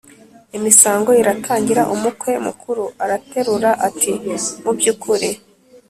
[0.57, 1.81] imisango iratangira.
[1.95, 4.11] Umukwe mukuru araterura ati:
[4.63, 5.29] “Mu by’ukuri